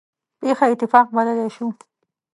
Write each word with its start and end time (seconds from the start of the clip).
پېښه 0.39 0.65
اتفاق 0.71 1.07
بللی 1.15 1.49
شو. 1.55 1.65